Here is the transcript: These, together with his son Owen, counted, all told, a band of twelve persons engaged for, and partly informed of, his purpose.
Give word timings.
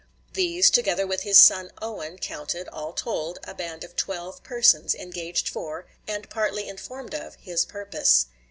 These, 0.33 0.71
together 0.71 1.05
with 1.05 1.21
his 1.21 1.37
son 1.37 1.69
Owen, 1.79 2.17
counted, 2.17 2.67
all 2.69 2.91
told, 2.91 3.37
a 3.43 3.53
band 3.53 3.83
of 3.83 3.95
twelve 3.95 4.41
persons 4.41 4.95
engaged 4.95 5.47
for, 5.47 5.85
and 6.07 6.27
partly 6.27 6.67
informed 6.67 7.13
of, 7.13 7.35
his 7.35 7.65
purpose. 7.65 8.25